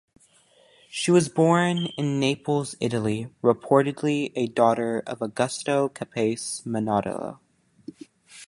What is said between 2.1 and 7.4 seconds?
Naples, Italy, reportedly a daughter of Augusto Capece Minutolo.